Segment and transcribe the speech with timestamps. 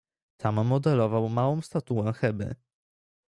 [0.37, 2.55] "Tam modelował małą statuę Heby."